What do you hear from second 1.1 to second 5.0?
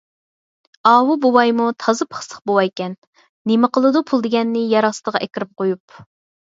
بوۋايمۇ تازا پىخسىق بوۋايكەن. نېمە قىلىدۇ پۇل دېگەننى يەر